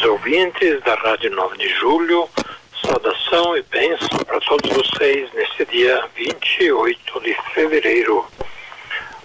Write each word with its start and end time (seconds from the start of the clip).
Queridos 0.00 0.18
ouvintes 0.18 0.82
da 0.82 0.94
Rádio 0.94 1.30
9 1.30 1.58
de 1.58 1.68
Julho, 1.68 2.26
saudação 2.82 3.54
e 3.54 3.62
bênção 3.64 4.08
para 4.24 4.40
todos 4.40 4.70
vocês 4.70 5.30
neste 5.34 5.66
dia 5.66 6.08
28 6.14 7.20
de 7.20 7.36
fevereiro. 7.52 8.26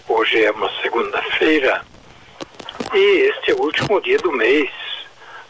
Hoje 0.10 0.44
é 0.44 0.52
uma 0.52 0.70
segunda-feira 0.82 1.82
e 2.94 2.98
este 2.98 3.52
é 3.52 3.54
o 3.54 3.62
último 3.62 4.02
dia 4.02 4.18
do 4.18 4.34
mês. 4.34 4.70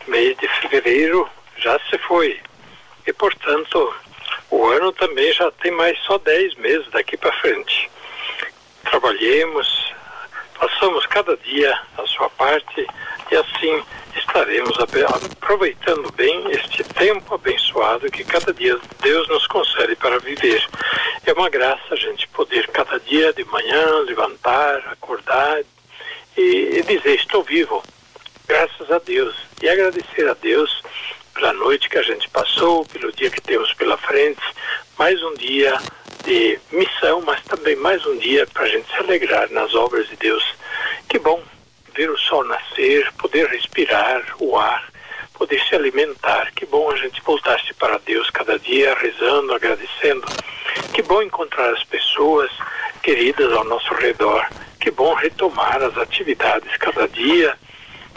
Mês 0.06 0.38
de 0.38 0.48
fevereiro 0.48 1.28
já 1.58 1.80
se 1.90 1.98
foi 2.00 2.40
e, 3.08 3.14
portanto, 3.14 3.96
o 4.52 4.64
ano 4.68 4.92
também 4.92 5.34
já 5.34 5.50
tem 5.54 5.72
mais 5.72 5.98
só 6.04 6.20
10 6.20 6.54
meses 6.56 6.88
daqui 6.92 7.18
para 7.18 7.34
frente. 7.40 7.90
Trabalhemos, 8.84 9.92
façamos 10.54 11.04
cada 11.08 11.36
dia 11.38 11.80
a 11.98 12.06
sua 12.06 12.30
parte 12.30 12.86
e 13.32 13.36
assim 13.36 13.84
estaremos 14.36 14.78
aproveitando 14.78 16.12
bem 16.12 16.52
este 16.52 16.84
tempo 16.84 17.36
abençoado 17.36 18.12
que 18.12 18.26
cada 18.26 18.54
dia 18.54 18.78
Deus 19.02 19.30
nos 19.30 19.48
concede 19.48 19.96
para 19.96 20.20
viver. 20.20 20.62
É 21.26 21.32
uma 21.32 21.50
graça 21.50 21.94
a 21.94 21.96
gente 21.96 22.28
poder 22.28 22.68
cada 22.68 23.00
dia 23.00 23.32
de 23.32 23.46
manhã 23.46 24.00
levantar, 24.00 24.86
acordar 24.92 25.62
e, 26.36 26.42
e 26.42 26.84
dizer 26.84 27.16
estou 27.16 27.44
vivo, 27.44 27.82
graças 28.46 28.92
a 28.92 29.00
Deus 29.00 29.34
e 29.64 29.70
agradecer 29.70 30.28
a 30.28 30.34
Deus 30.34 30.84
pela 31.34 31.54
noite 31.54 31.88
que 31.88 31.98
a 31.98 32.04
gente 32.04 32.28
passou, 32.28 32.86
pelo 32.88 33.14
dia 33.14 33.30
que 33.30 33.40
temos 33.40 33.74
pela 33.76 33.98
frente, 33.98 34.44
mais 35.00 35.24
um 35.24 35.34
dia 35.36 35.78
de 36.26 36.60
missão, 36.74 37.22
mas 37.22 37.42
também 37.44 37.78
mais 37.78 38.06
um 38.06 38.18
dia 38.18 38.46
para 38.48 38.64
a 38.64 38.68
gente 38.68 38.92
se 38.92 38.98
alegrar 38.98 39.50
nas 39.52 39.74
obras 39.74 40.10
de 40.10 40.18
Deus. 40.18 40.44
Que 41.08 41.20
bom 41.20 41.42
ver 41.96 42.10
o 42.10 42.18
sol 42.18 42.44
nascer, 42.44 43.12
poder 43.14 43.48
respirar 43.48 44.24
o 44.40 44.58
ar, 44.58 44.84
poder 45.34 45.62
se 45.64 45.76
alimentar. 45.76 46.52
Que 46.54 46.66
bom 46.66 46.92
a 46.92 46.96
gente 46.98 47.22
voltar-se 47.22 47.74
para 47.76 47.98
Deus 48.00 48.30
cada 48.30 48.60
dia, 48.60 48.96
rezando, 48.96 49.54
agradecendo. 49.54 50.26
Que 50.94 51.02
bom 51.02 51.22
encontrar 51.22 51.72
as 51.72 51.84
pessoas 51.84 52.52
queridas 53.02 53.52
ao 53.54 53.64
nosso 53.64 53.94
redor. 53.96 54.46
Que 54.80 54.92
bom 54.92 55.14
retomar 55.14 55.82
as 55.82 55.98
atividades 55.98 56.76
cada 56.78 57.08
dia, 57.08 57.58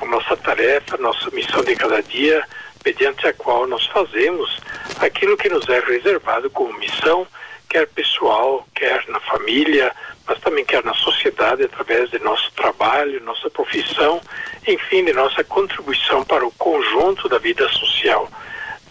a 0.00 0.04
nossa 0.04 0.36
tarefa, 0.36 0.96
a 0.96 0.98
nossa 0.98 1.30
missão 1.30 1.62
de 1.62 1.74
cada 1.76 2.02
dia, 2.02 2.44
mediante 2.84 3.26
a 3.26 3.32
qual 3.32 3.66
nós 3.66 3.86
fazemos 3.86 4.60
aquilo 5.00 5.36
que 5.36 5.48
nos 5.48 5.68
é 5.68 5.80
reservado 5.80 6.50
como 6.50 6.78
missão, 6.78 7.26
quer 7.68 7.86
pessoal, 7.88 8.66
quer 8.74 9.04
na 9.08 9.20
família, 9.20 9.94
mas 10.28 10.38
também 10.40 10.62
quer 10.62 10.84
na 10.84 10.92
sociedade, 10.92 11.64
através 11.64 12.10
de 12.10 12.18
nosso 12.18 12.52
trabalho, 12.52 13.24
nossa 13.24 13.48
profissão, 13.48 14.20
enfim, 14.66 15.02
de 15.02 15.14
nossa 15.14 15.42
contribuição 15.42 16.22
para 16.22 16.46
o 16.46 16.52
conjunto 16.52 17.30
da 17.30 17.38
vida 17.38 17.66
social. 17.70 18.28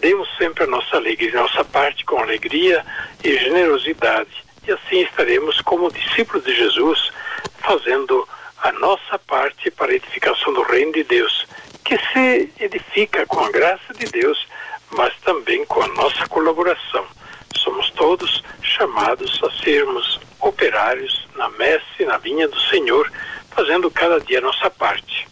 Demos 0.00 0.28
sempre 0.36 0.64
a 0.64 0.66
nossa 0.66 0.96
alegria, 0.96 1.40
nossa 1.40 1.64
parte 1.64 2.04
com 2.04 2.18
alegria 2.18 2.84
e 3.22 3.38
generosidade. 3.38 4.30
E 4.66 4.72
assim 4.72 5.02
estaremos, 5.02 5.60
como 5.60 5.92
discípulos 5.92 6.44
de 6.44 6.54
Jesus, 6.56 7.12
fazendo 7.60 8.28
a 8.60 8.72
nossa 8.72 9.16
parte 9.20 9.70
para 9.70 9.92
a 9.92 9.94
edificação 9.94 10.52
do 10.52 10.62
reino 10.62 10.92
de 10.92 11.04
Deus, 11.04 11.46
que 11.84 11.96
se 12.12 12.52
edifica 12.58 13.24
com 13.26 13.40
a 13.40 13.50
graça 13.50 13.94
de 13.94 14.06
Deus, 14.06 14.44
mas 14.90 15.14
também 15.24 15.64
com 15.66 15.80
a 15.80 15.88
nossa 15.88 16.26
colaboração. 16.26 17.06
Somos 17.56 17.90
todos 17.92 18.42
chamados 18.60 19.40
a 19.44 19.50
sermos 19.62 20.17
operários 20.40 21.26
na 21.36 21.48
messe, 21.50 22.04
na 22.04 22.18
vinha 22.18 22.48
do 22.48 22.60
Senhor, 22.60 23.10
fazendo 23.50 23.90
cada 23.90 24.20
dia 24.20 24.38
a 24.38 24.42
nossa 24.42 24.70
parte. 24.70 25.26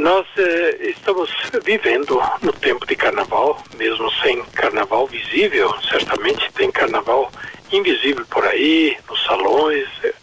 Nós 0.00 0.26
eh, 0.36 0.76
estamos 0.80 1.30
vivendo 1.62 2.20
no 2.42 2.52
tempo 2.52 2.84
de 2.86 2.96
carnaval, 2.96 3.62
mesmo 3.76 4.10
sem 4.22 4.42
carnaval 4.46 5.06
visível, 5.06 5.72
certamente 5.82 6.50
tem 6.52 6.70
carnaval 6.70 7.30
invisível 7.70 8.26
por 8.26 8.44
aí, 8.44 8.96
nos 9.08 9.24
salões, 9.24 9.88
eh, 10.02 10.14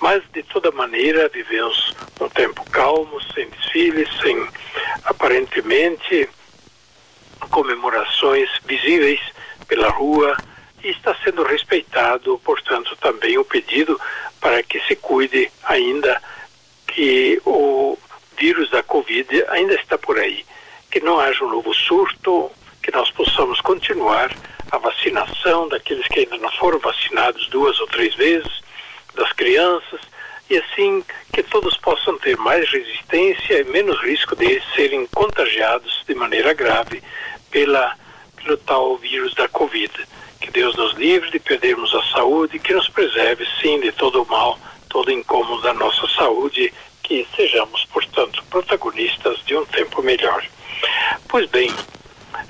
mas 0.00 0.22
de 0.32 0.42
toda 0.42 0.72
maneira 0.72 1.28
vivemos 1.28 1.94
um 2.20 2.28
tempo 2.28 2.68
calmo, 2.70 3.20
sem 3.34 3.48
desfiles, 3.50 4.08
sem 4.20 4.48
aparentemente 5.04 6.28
comemorações 7.50 8.48
visíveis 8.66 9.20
pela 9.68 9.88
rua 9.90 10.36
portanto, 12.44 12.96
também 13.00 13.38
o 13.38 13.44
pedido 13.44 14.00
para 14.40 14.62
que 14.62 14.80
se 14.80 14.96
cuide 14.96 15.50
ainda 15.64 16.20
que 16.86 17.40
o 17.44 17.98
vírus 18.36 18.70
da 18.70 18.82
Covid 18.82 19.44
ainda 19.48 19.74
está 19.74 19.98
por 19.98 20.18
aí, 20.18 20.44
que 20.90 21.00
não 21.00 21.20
haja 21.20 21.44
um 21.44 21.50
novo 21.50 21.74
surto, 21.74 22.50
que 22.82 22.90
nós 22.90 23.10
possamos 23.10 23.60
continuar 23.60 24.34
a 24.70 24.78
vacinação 24.78 25.68
daqueles 25.68 26.06
que 26.08 26.20
ainda 26.20 26.38
não 26.38 26.50
foram 26.52 26.78
vacinados 26.78 27.48
duas 27.48 27.78
ou 27.80 27.86
três 27.86 28.14
vezes, 28.14 28.62
das 29.14 29.32
crianças, 29.32 30.00
e 30.48 30.56
assim 30.56 31.04
que 31.32 31.42
todos 31.42 31.76
possam 31.76 32.18
ter 32.18 32.36
mais 32.36 32.68
resistência 32.70 33.60
e 33.60 33.64
menos 33.64 34.00
risco 34.00 34.34
de 34.34 34.60
serem 34.74 35.06
contagiados 35.06 36.02
de 36.06 36.14
maneira 36.14 36.52
grave 36.52 37.02
pela, 37.50 37.94
pelo 38.36 38.56
tal 38.56 38.96
vírus 38.96 39.34
da 39.34 39.48
Covid. 39.48 39.92
Que 40.40 40.50
Deus 40.50 40.74
nos 40.76 40.94
livre 40.94 41.30
de 41.30 41.38
perdermos 41.38 41.94
a 41.94 42.02
saúde, 42.12 42.58
que 42.58 42.72
nos 42.72 42.88
preserve, 42.88 43.46
sim, 43.60 43.78
de 43.80 43.92
todo 43.92 44.22
o 44.22 44.26
mal, 44.26 44.58
todo 44.88 45.10
incômodo 45.10 45.62
da 45.62 45.74
nossa 45.74 46.08
saúde, 46.08 46.72
que 47.02 47.26
sejamos, 47.36 47.84
portanto, 47.86 48.42
protagonistas 48.50 49.38
de 49.44 49.56
um 49.56 49.64
tempo 49.66 50.02
melhor. 50.02 50.44
Pois 51.28 51.48
bem, 51.50 51.70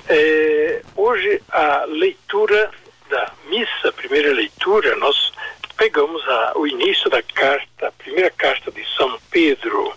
é, 0.07 0.81
hoje 0.95 1.41
a 1.49 1.85
leitura 1.85 2.71
da 3.09 3.31
missa, 3.47 3.91
primeira 3.91 4.31
leitura, 4.33 4.95
nós 4.95 5.33
pegamos 5.77 6.21
a, 6.27 6.53
o 6.55 6.67
início 6.67 7.09
da 7.09 7.21
carta, 7.21 7.87
a 7.87 7.91
primeira 7.91 8.29
carta 8.29 8.71
de 8.71 8.85
São 8.95 9.19
Pedro, 9.29 9.93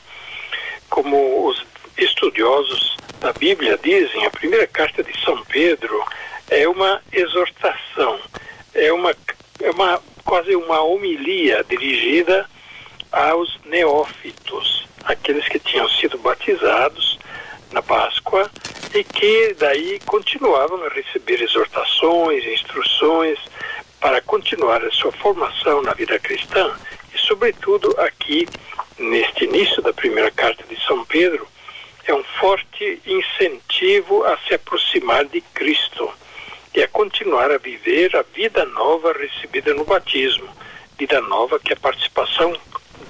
como 0.89 1.47
os 1.47 1.65
estudiosos 1.99 2.97
da 3.21 3.33
Bíblia 3.33 3.79
dizem, 3.83 4.25
a 4.27 4.31
primeira 4.31 4.67
carta 4.67 5.03
de 5.03 5.13
São 5.23 5.43
Pedro 5.45 6.05
é 6.51 6.69
uma 6.69 7.03
exortação, 7.13 8.21
é 8.75 8.93
uma, 8.93 9.15
é 9.61 9.71
uma 9.71 10.03
quase 10.25 10.55
uma 10.57 10.81
homilia 10.83 11.65
dirigida 11.69 12.49
aos 13.13 13.59
neófitos, 13.65 14.87
aqueles 15.05 15.47
que 15.49 15.59
tinham 15.59 15.89
sido 15.89 16.19
batizados 16.19 17.19
na 17.71 17.83
Páscoa 17.83 18.51
e 18.95 19.05
que 19.05 19.55
daí 19.59 20.01
continuavam 20.07 20.83
a 20.85 20.89
receber 20.89 21.43
exortações, 21.43 22.45
instruções 22.45 23.39
para 24.01 24.21
continuar 24.21 24.85
a 24.85 24.91
sua 24.91 25.13
formação 25.13 25.83
na 25.83 25.93
vida 25.93 26.19
cristã. 26.19 26.75
E, 27.15 27.19
sobretudo, 27.19 27.95
aqui 28.01 28.47
neste 28.99 29.45
início 29.45 29.83
da 29.83 29.93
primeira 29.93 30.31
carta 30.31 30.63
de 30.65 30.81
São 30.85 31.05
Pedro, 31.05 31.47
é 32.07 32.15
um 32.15 32.23
forte 32.39 33.01
incentivo 33.07 34.25
a 34.25 34.37
se 34.47 34.55
aproximar 34.55 35.25
de 35.25 35.41
Cristo 35.41 36.13
e 36.75 36.83
a 36.83 36.89
continuar 36.89 37.51
a 37.51 37.59
viver 37.59 38.15
a 38.17 38.23
vida 38.23 38.65
nova 38.65 39.13
recebida 39.13 39.73
no 39.73 39.85
batismo, 39.85 40.49
vida 40.99 41.21
nova 41.21 41.59
que 41.61 41.73
é 41.73 41.77
a 41.77 41.81
participação 41.81 42.57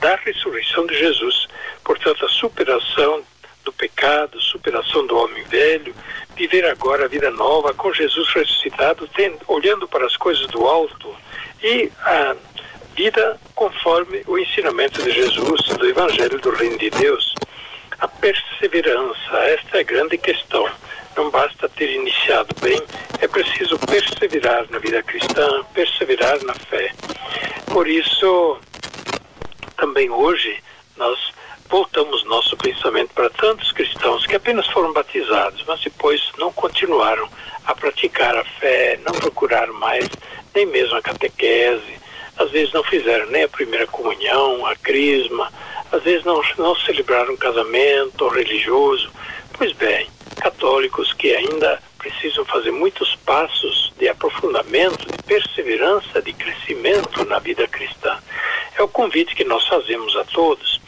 da 0.00 0.16
ressurreição 0.16 0.86
de 0.86 0.98
Jesus, 0.98 1.48
portanto 1.82 2.26
a 2.26 2.28
superação 2.28 3.22
do 3.64 3.72
pecado, 3.72 4.38
superação 4.40 5.06
do 5.06 5.16
homem 5.16 5.42
velho, 5.44 5.94
viver 6.36 6.66
agora 6.66 7.06
a 7.06 7.08
vida 7.08 7.30
nova 7.30 7.72
com 7.72 7.92
Jesus 7.92 8.28
ressuscitado, 8.34 9.08
tendo, 9.14 9.38
olhando 9.48 9.88
para 9.88 10.04
as 10.04 10.16
coisas 10.16 10.46
do 10.48 10.66
alto 10.66 11.14
e 11.62 11.90
a 12.02 12.36
vida 12.94 13.40
conforme 13.54 14.22
o 14.26 14.38
ensinamento 14.38 15.02
de 15.02 15.10
Jesus, 15.10 15.62
do 15.78 15.88
Evangelho 15.88 16.38
do 16.38 16.50
Reino 16.50 16.78
de 16.78 16.90
Deus. 16.90 17.34
A 17.98 18.06
perseverança, 18.06 19.36
esta 19.38 19.78
é 19.78 19.80
a 19.80 19.84
grande 19.84 20.18
questão. 20.18 20.68
Não 21.16 21.30
basta 21.30 21.68
ter 21.68 21.92
iniciado 21.92 22.54
bem, 22.60 22.80
é 23.20 23.28
preciso 23.28 23.78
perseverar 23.78 24.66
na 24.70 24.78
vida 24.78 25.02
cristã, 25.02 25.62
perseverar 25.72 26.42
na 26.44 26.54
fé. 26.54 26.92
Por 27.66 27.86
isso, 27.86 28.58
também 29.76 30.10
hoje, 30.10 30.62
nós 30.96 31.18
voltamos 31.68 32.24
nosso 32.24 32.56
pensamento 32.56 33.12
para 33.14 33.30
tantos 33.30 33.72
cristãos 33.72 34.26
que 34.26 34.36
apenas 34.36 34.66
foram 34.68 34.92
batizados, 34.92 35.64
mas 35.66 35.80
depois 35.80 36.20
não 36.38 36.52
continuaram 36.52 37.28
a 37.66 37.74
praticar 37.74 38.36
a 38.36 38.44
fé, 38.44 38.98
não 39.04 39.12
procuraram 39.12 39.74
mais 39.74 40.08
nem 40.54 40.66
mesmo 40.66 40.96
a 40.96 41.02
catequese, 41.02 41.98
às 42.36 42.50
vezes 42.50 42.72
não 42.72 42.84
fizeram 42.84 43.26
nem 43.26 43.44
a 43.44 43.48
primeira 43.48 43.86
comunhão, 43.86 44.66
a 44.66 44.76
crisma, 44.76 45.52
às 45.90 46.02
vezes 46.02 46.24
não, 46.24 46.40
não 46.58 46.74
celebraram 46.76 47.34
um 47.34 47.36
casamento 47.36 48.28
religioso. 48.28 49.10
Pois 49.56 49.72
bem, 49.72 50.08
católicos 50.44 51.10
que 51.14 51.34
ainda 51.34 51.82
precisam 51.98 52.44
fazer 52.44 52.70
muitos 52.70 53.16
passos 53.16 53.90
de 53.98 54.06
aprofundamento, 54.10 55.10
de 55.10 55.22
perseverança, 55.22 56.20
de 56.20 56.34
crescimento 56.34 57.24
na 57.24 57.38
vida 57.38 57.66
cristã. 57.66 58.18
É 58.76 58.82
o 58.82 58.88
convite 58.88 59.34
que 59.34 59.44
nós 59.44 59.66
fazemos 59.66 60.14
a 60.16 60.24
todos. 60.24 60.82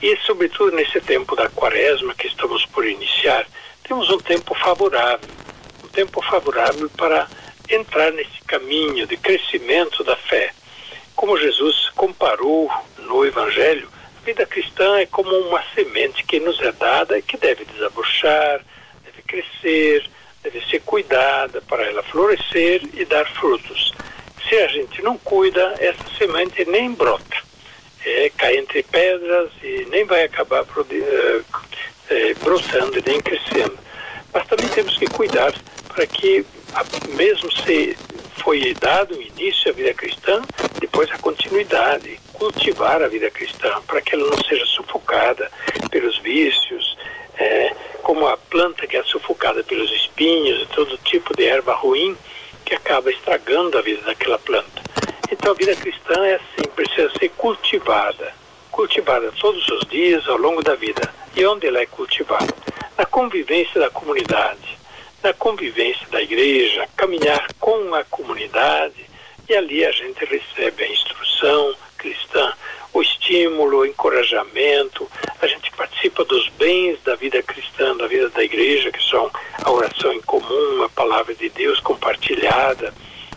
E, 0.00 0.16
sobretudo, 0.24 0.74
nesse 0.74 0.98
tempo 1.02 1.36
da 1.36 1.50
quaresma 1.50 2.14
que 2.14 2.26
estamos 2.26 2.64
por 2.64 2.86
iniciar, 2.86 3.46
temos 3.86 4.08
um 4.08 4.18
tempo 4.18 4.54
favorável 4.54 5.28
um 5.84 5.88
tempo 5.88 6.22
favorável 6.22 6.88
para 6.96 7.28
entrar 7.68 8.10
nesse 8.12 8.40
caminho 8.46 9.06
de 9.06 9.16
crescimento 9.16 10.02
da 10.04 10.16
fé. 10.16 10.52
Como 11.14 11.38
Jesus 11.38 11.90
comparou 11.90 12.70
no 12.98 13.24
Evangelho, 13.26 13.88
a 14.22 14.24
vida 14.24 14.46
cristã 14.46 14.98
é 14.98 15.06
como 15.06 15.30
uma 15.48 15.62
semente 15.74 16.24
que 16.24 16.40
nos 16.40 16.60
é 16.60 16.72
dada 16.72 17.18
e 17.18 17.22
que 17.22 17.36
deve 17.36 17.64
desabrochar, 17.66 18.60
crescer, 19.26 20.08
deve 20.42 20.64
ser 20.66 20.80
cuidada 20.80 21.60
para 21.62 21.84
ela 21.84 22.02
florescer 22.02 22.82
e 22.94 23.04
dar 23.04 23.26
frutos. 23.34 23.92
Se 24.48 24.56
a 24.56 24.68
gente 24.68 25.02
não 25.02 25.18
cuida, 25.18 25.74
essa 25.78 26.04
semente 26.16 26.64
nem 26.64 26.92
brota. 26.92 27.36
É, 28.04 28.30
cai 28.36 28.56
entre 28.56 28.84
pedras 28.84 29.50
e 29.62 29.86
nem 29.90 30.04
vai 30.04 30.22
acabar 30.22 30.64
é, 32.08 32.34
brotando 32.34 33.02
nem 33.04 33.20
crescendo. 33.20 33.76
Mas 34.32 34.46
também 34.46 34.68
temos 34.68 34.96
que 34.96 35.06
cuidar 35.06 35.52
para 35.88 36.06
que, 36.06 36.46
mesmo 37.16 37.50
se 37.64 37.96
foi 38.44 38.74
dado 38.74 39.16
o 39.16 39.22
início 39.22 39.70
à 39.70 39.74
vida 39.74 39.92
cristã, 39.94 40.42
depois 40.78 41.10
a 41.10 41.18
continuidade, 41.18 42.20
cultivar 42.32 43.02
a 43.02 43.08
vida 43.08 43.30
cristã, 43.30 43.80
para 43.86 44.00
que 44.00 44.14
ela 44.14 44.30
não 44.30 44.44
seja 44.44 44.64
sufocada 44.66 45.50
pelos 45.90 46.18
vícios, 46.18 46.96
é, 47.38 47.74
como 48.02 48.26
a 48.26 48.35
planta 48.56 48.86
que 48.86 48.96
é 48.96 49.02
sufocada 49.02 49.62
pelos 49.62 49.92
espinhos 49.92 50.62
e 50.62 50.66
todo 50.74 50.96
tipo 51.04 51.36
de 51.36 51.44
erva 51.44 51.74
ruim 51.74 52.16
que 52.64 52.74
acaba 52.74 53.10
estragando 53.10 53.76
a 53.76 53.82
vida 53.82 54.00
daquela 54.00 54.38
planta. 54.38 54.82
Então 55.30 55.52
a 55.52 55.54
vida 55.54 55.76
cristã 55.76 56.24
é 56.24 56.36
assim, 56.36 56.66
precisa 56.74 57.10
ser 57.18 57.28
cultivada, 57.36 58.32
cultivada 58.72 59.30
todos 59.38 59.68
os 59.68 59.86
dias 59.90 60.26
ao 60.26 60.38
longo 60.38 60.62
da 60.62 60.74
vida. 60.74 61.02
E 61.36 61.44
onde 61.44 61.66
ela 61.66 61.80
é 61.80 61.86
cultivada? 61.86 62.48
Na 62.96 63.04
convivência 63.04 63.78
da 63.78 63.90
comunidade 63.90 64.76
na 65.22 65.32
convivência 65.32 66.06
da 66.08 66.22
igreja, 66.22 66.88
caminhar 66.96 67.48
com 67.58 67.92
a 67.94 68.04
comunidade 68.04 69.04
e 69.48 69.56
ali 69.56 69.84
a 69.84 69.90
gente 69.90 70.24
recebe 70.24 70.84
a 70.84 70.88
instrução 70.88 71.74
cristã, 71.98 72.52
o 72.92 73.02
estímulo, 73.02 73.78
o 73.78 73.86
encorajamento, 73.86 75.10
participa 76.06 76.24
dos 76.24 76.48
bens 76.50 77.02
da 77.02 77.16
vida 77.16 77.42
cristã, 77.42 77.96
da 77.96 78.06
vida 78.06 78.28
da 78.30 78.44
igreja, 78.44 78.92
que 78.92 79.02
são 79.02 79.30
a 79.62 79.70
oração 79.70 80.12
em 80.12 80.20
comum, 80.22 80.82
a 80.84 80.88
palavra 80.88 81.34
de 81.34 81.48
Deus 81.48 81.80
compartilhada, 81.80 82.94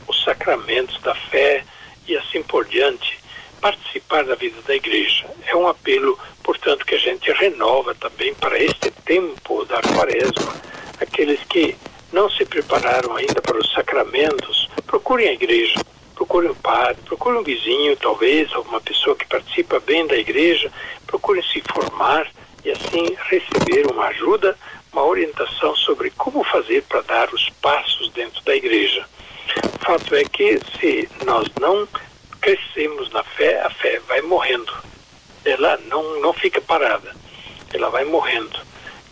os 0.08 0.24
sacramentos 0.24 1.00
da 1.02 1.16
fé 1.16 1.64
e 2.08 2.16
assim 2.16 2.44
por 2.44 2.66
diante. 2.66 3.18
Participar 3.60 4.24
da 4.24 4.36
vida 4.36 4.62
da 4.68 4.76
igreja 4.76 5.26
é 5.48 5.56
um 5.56 5.68
apelo, 5.68 6.18
portanto, 6.44 6.86
que 6.86 6.96
a 6.96 7.00
gente 7.00 7.32
renova 7.32 7.96
também 7.96 8.34
para 8.36 8.62
este 8.62 8.92
tempo 9.06 9.66
da 9.66 9.82
quaresma 9.82 10.54
aqueles 11.00 11.40
que 11.46 11.76
não 12.12 12.30
se 12.30 12.46
prepararam 12.46 13.16
ainda 13.16 13.42
para 13.42 13.58
os 13.58 13.72
sacramentos, 13.74 14.70
procurem 14.86 15.30
a 15.30 15.34
igreja, 15.34 15.80
procurem 16.14 16.52
o 16.52 16.56
padre, 16.56 17.02
procurem 17.06 17.40
um 17.40 17.44
vizinho, 17.44 17.96
talvez, 17.98 18.52
alguma 18.54 18.82
pessoa 18.82 19.16
que 19.16 19.26
participa 19.26 19.80
bem 19.80 20.06
da 20.06 20.18
igreja, 20.18 20.72
procurem 21.08 21.42
se 21.44 21.64
formar 21.74 22.30
e 22.64 22.72
assim 22.72 23.16
receber 23.30 23.88
uma 23.92 24.08
ajuda, 24.08 24.58
uma 24.92 25.04
orientação 25.04 25.76
sobre 25.76 26.10
como 26.12 26.44
fazer 26.44 26.84
para 26.84 27.02
dar 27.02 27.34
os 27.34 27.50
passos 27.62 28.12
dentro 28.12 28.44
da 28.44 28.56
igreja. 28.56 29.06
O 29.76 29.80
fato 29.80 30.16
é 30.16 30.24
que 30.24 30.60
se 30.80 31.10
nós 31.26 31.48
não 31.60 31.88
crescemos 32.40 33.12
na 33.12 33.24
fé, 33.24 33.62
a 33.62 33.70
fé 33.70 34.00
vai 34.08 34.22
morrendo. 34.22 34.74
Ela 35.46 35.78
não, 35.88 36.20
não 36.22 36.34
fica 36.34 36.62
parada, 36.62 37.16
ela 37.74 37.90
vai 37.90 38.06
morrendo. 38.06 38.60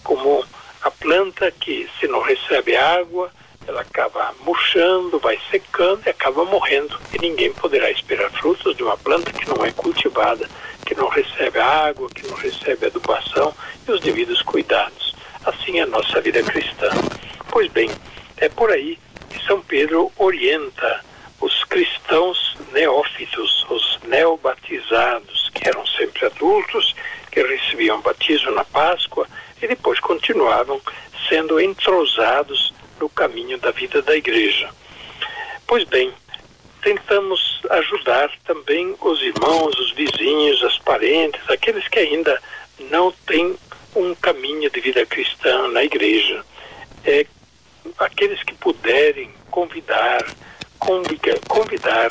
Como 0.04 0.44
a 0.82 0.92
planta 0.92 1.52
que, 1.52 1.90
se 2.00 2.08
não 2.08 2.22
recebe 2.22 2.76
água, 2.76 3.32
ela 3.68 3.82
acaba 3.82 4.34
murchando, 4.46 5.20
vai 5.20 5.38
secando 5.52 6.02
e 6.06 6.10
acaba 6.10 6.46
morrendo. 6.46 6.98
E 7.14 7.20
ninguém 7.20 7.52
poderá 7.54 7.92
esperar 7.92 8.32
frutos 8.32 8.76
de 8.76 8.84
uma 8.84 8.98
planta 8.98 9.32
que 9.34 9.48
não 9.48 9.66
é 9.66 9.72
cultivada, 9.72 10.50
água, 11.68 12.10
que 12.10 12.28
não 12.28 12.36
recebe 12.36 12.86
adubação 12.86 13.54
e 13.88 13.92
os 13.92 14.02
devidos 14.02 14.42
cuidados. 14.42 15.16
Assim 15.46 15.80
é 15.80 15.84
a 15.84 15.88
nossa 15.88 16.20
vida 16.22 16.42
cristã. 16.44 16.90
Pois 17.50 17.72
bem, 17.72 17.90
é 18.38 18.50
por 18.50 18.72
aí 18.72 18.98
que 19.30 19.44
São 19.46 19.62
Pedro 19.62 20.12
orienta 20.18 21.06
os 21.40 21.64
cristãos 21.66 22.58
neófitos, 22.72 23.66
os 23.70 24.00
neobatizados, 24.04 25.50
que 25.54 25.68
eram 25.68 25.86
sempre 25.86 26.26
adultos, 26.26 26.96
que 27.32 27.42
recebiam 27.44 28.02
batismo 28.02 28.52
na 28.52 28.64
Páscoa 28.64 29.28
e 29.62 29.68
depois 29.68 30.00
continuavam 30.00 30.82
sendo 31.30 31.60
entrosados 31.60 32.74
no 33.00 33.10
caminho 33.10 33.58
da 33.58 33.72
vida 33.72 34.02
da 34.02 34.16
igreja. 34.16 34.70
Pois 35.68 35.84
bem, 35.84 36.12
tentamos 36.82 37.62
ajudar 37.70 38.32
também 38.46 38.96
os 39.02 39.22
irmãos, 39.22 39.78
os 39.80 39.92
vizinhos, 39.92 40.64
as 40.64 40.78
parentes, 40.80 41.42
aqueles 41.50 41.88
que 41.88 42.00
ainda 42.00 42.42
não 42.92 43.12
têm 43.26 43.56
um 43.96 44.14
caminho 44.16 44.70
de 44.70 44.80
vida 44.80 45.06
cristã 45.06 45.68
na 45.70 45.84
igreja. 45.84 46.44
É, 47.06 47.26
aqueles 47.98 48.42
que 48.44 48.54
puderem 48.54 49.32
convidar, 49.50 50.24
convidar 51.48 52.10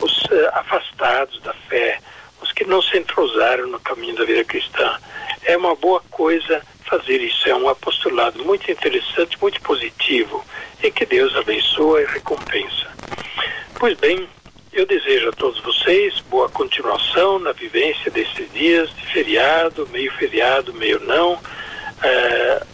os 0.00 0.24
uh, 0.24 0.48
afastados 0.54 1.40
da 1.42 1.52
fé, 1.68 2.00
os 2.42 2.52
que 2.52 2.64
não 2.64 2.82
se 2.82 2.98
entrosaram 2.98 3.68
no 3.68 3.80
caminho 3.80 4.16
da 4.16 4.24
vida 4.24 4.44
cristã. 4.44 4.98
É 5.44 5.56
uma 5.56 5.74
boa 5.74 6.02
coisa 6.10 6.62
fazer 6.84 7.20
isso. 7.20 7.48
É 7.48 7.54
um 7.54 7.68
apostolado 7.68 8.44
muito 8.44 8.70
interessante, 8.70 9.38
muito 9.40 9.60
positivo 9.62 10.44
e 10.82 10.90
que 10.90 11.06
Deus 11.06 11.34
abençoe 11.36 12.02
e 12.02 12.06
recompensa. 12.06 12.87
Pois 13.78 13.96
bem, 13.96 14.28
eu 14.72 14.84
desejo 14.84 15.28
a 15.28 15.32
todos 15.32 15.60
vocês 15.60 16.18
boa 16.22 16.48
continuação 16.48 17.38
na 17.38 17.52
vivência 17.52 18.10
desses 18.10 18.52
dias 18.52 18.92
de 18.92 19.06
feriado, 19.06 19.86
meio 19.92 20.10
feriado, 20.14 20.74
meio 20.74 20.98
não. 20.98 21.38
É, 22.02 22.66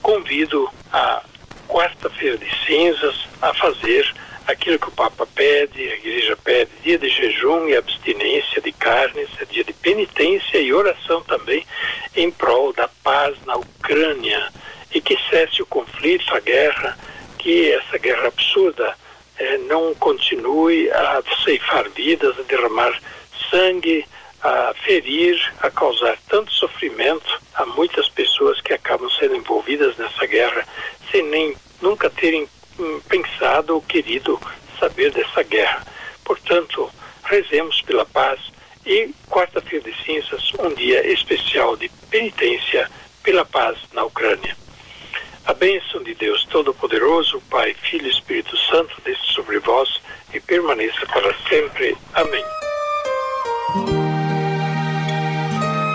convido 0.00 0.70
a 0.92 1.24
quarta-feira 1.66 2.38
de 2.38 2.48
cinzas 2.64 3.26
a 3.42 3.52
fazer 3.52 4.08
aquilo 4.46 4.78
que 4.78 4.86
o 4.86 4.92
Papa 4.92 5.26
pede, 5.34 5.90
a 5.90 5.96
Igreja 5.96 6.36
pede, 6.36 6.70
dia 6.84 6.98
de 6.98 7.08
jejum 7.08 7.66
e 7.66 7.76
abstinência 7.76 8.62
de 8.62 8.70
carnes, 8.70 9.28
é 9.40 9.44
dia 9.46 9.64
de 9.64 9.72
penitência 9.72 10.58
e 10.58 10.72
oração 10.72 11.20
também 11.24 11.66
em 12.14 12.30
prol 12.30 12.72
da 12.72 12.86
paz 13.02 13.36
na 13.44 13.56
Ucrânia 13.56 14.52
e 14.94 15.00
que 15.00 15.18
cesse 15.28 15.60
o 15.62 15.66
conflito, 15.66 16.32
a 16.32 16.38
guerra, 16.38 16.96
que 17.38 17.72
essa 17.72 17.98
guerra 17.98 18.28
absurda 18.28 18.94
não 19.68 19.94
continue 19.94 20.90
a 20.90 21.22
ceifar 21.44 21.88
vidas, 21.90 22.38
a 22.38 22.42
derramar 22.42 22.98
sangue, 23.50 24.04
a 24.42 24.74
ferir, 24.84 25.40
a 25.60 25.70
causar 25.70 26.18
tanto 26.28 26.52
sofrimento 26.52 27.40
a 27.54 27.64
muitas 27.66 28.08
pessoas 28.08 28.60
que 28.60 28.74
acabam 28.74 29.08
sendo 29.10 29.36
envolvidas 29.36 29.96
nessa 29.96 30.26
guerra 30.26 30.66
sem 31.10 31.22
nem 31.22 31.56
nunca 31.80 32.10
terem 32.10 32.48
pensado 33.08 33.74
ou 33.74 33.82
querido 33.82 34.40
saber 34.78 35.10
dessa 35.12 35.42
guerra. 35.42 35.84
Portanto, 36.24 36.90
rezemos 37.24 37.80
pela 37.82 38.04
paz 38.04 38.40
e 38.84 39.14
quarta-feira 39.30 39.90
de 39.90 40.04
cinzas, 40.04 40.52
um 40.58 40.74
dia 40.74 41.06
especial 41.10 41.76
de 41.76 41.88
penitência 42.10 42.90
pela 43.22 43.44
paz 43.44 43.78
na 43.92 44.04
Ucrânia. 44.04 44.56
A 45.46 45.52
bênção 45.52 46.02
de 46.02 46.14
Deus 46.14 46.44
Todo-Poderoso, 46.44 47.40
Pai, 47.50 47.74
Filho 47.74 48.06
e 48.06 48.10
Espírito 48.10 48.56
Santo, 48.56 48.94
desça 49.04 49.24
sobre 49.34 49.58
vós 49.58 50.00
e 50.32 50.40
permaneça 50.40 51.06
para 51.06 51.34
sempre. 51.48 51.96
Amém. 52.14 52.44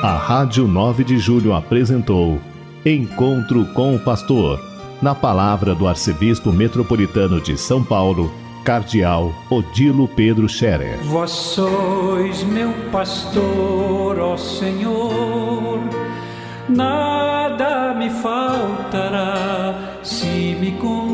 A 0.04 0.16
Rádio 0.16 0.68
9 0.68 1.04
de 1.04 1.18
Julho 1.18 1.54
apresentou 1.54 2.40
Encontro 2.86 3.66
com 3.74 3.96
o 3.96 4.00
Pastor 4.00 4.60
na 5.02 5.16
palavra 5.16 5.74
do 5.74 5.88
arcebispo 5.88 6.52
metropolitano 6.52 7.42
de 7.42 7.58
São 7.58 7.84
Paulo, 7.84 8.32
Cardeal 8.64 9.34
Odilo 9.50 10.08
Pedro 10.08 10.48
Scherer. 10.48 10.98
Vós 11.04 11.32
sois 11.32 12.44
meu 12.44 12.72
pastor, 12.92 14.20
ó 14.20 14.38
Senhor, 14.38 15.80
nada 16.70 17.94
me 17.94 18.10
faltará 18.10 20.00
se 20.04 20.56
me 20.60 20.72
conduz 20.78 21.09